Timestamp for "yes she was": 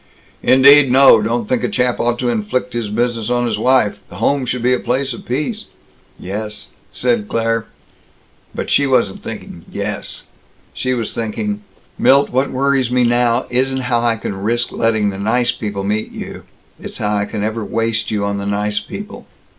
9.71-11.13